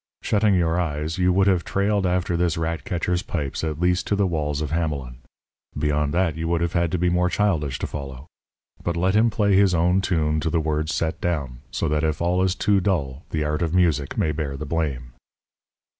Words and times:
Shutting 0.23 0.55
your 0.55 0.79
eyes, 0.81 1.19
you 1.19 1.31
would 1.31 1.45
have 1.45 1.63
trailed 1.63 2.07
after 2.07 2.35
this 2.35 2.57
rat 2.57 2.85
catcher's 2.85 3.21
pipes 3.21 3.63
at 3.63 3.79
least 3.79 4.07
to 4.07 4.15
the 4.15 4.25
walls 4.25 4.59
of 4.59 4.71
Hamelin. 4.71 5.17
Beyond 5.77 6.11
that 6.15 6.35
you 6.35 6.47
would 6.47 6.61
have 6.61 6.73
had 6.73 6.91
to 6.93 6.97
be 6.97 7.07
more 7.07 7.29
childish 7.29 7.77
to 7.77 7.85
follow. 7.85 8.25
But 8.83 8.97
let 8.97 9.15
him 9.15 9.29
play 9.29 9.55
his 9.55 9.75
own 9.75 10.01
tune 10.01 10.39
to 10.39 10.49
the 10.49 10.59
words 10.59 10.91
set 10.91 11.21
down, 11.21 11.59
so 11.69 11.87
that 11.87 12.03
if 12.03 12.19
all 12.19 12.41
is 12.41 12.55
too 12.55 12.79
dull, 12.79 13.25
the 13.29 13.43
art 13.43 13.61
of 13.61 13.75
music 13.75 14.17
may 14.17 14.31
bear 14.31 14.57
the 14.57 14.65
blame. 14.65 15.13